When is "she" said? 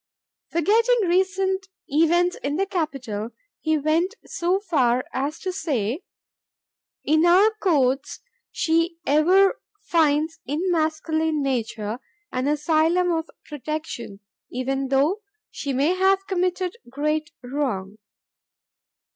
8.51-8.97, 15.51-15.71